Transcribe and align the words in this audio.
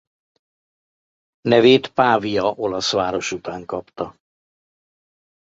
Nevét 1.41 1.87
Pavia 1.93 2.43
olasz 2.51 2.91
város 2.91 3.31
után 3.31 3.65
kapta. 3.65 4.15